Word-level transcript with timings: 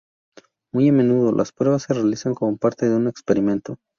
Muy 0.73 0.89
a 0.89 0.91
menudo, 0.93 1.31
las 1.31 1.51
pruebas 1.51 1.83
se 1.83 1.93
realizan 1.93 2.33
como 2.33 2.57
parte 2.57 2.89
de 2.89 2.95
un 2.95 3.07
experimento. 3.07 3.77